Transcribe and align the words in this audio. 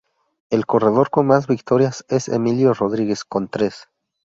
El 0.49 0.65
corredor 0.65 1.11
con 1.11 1.27
más 1.27 1.45
victorias 1.45 2.03
es 2.09 2.27
Emilio 2.27 2.73
Rodríguez, 2.73 3.23
con 3.23 3.47
tres. 3.49 3.87